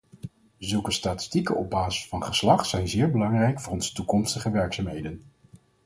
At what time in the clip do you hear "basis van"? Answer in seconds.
1.69-2.23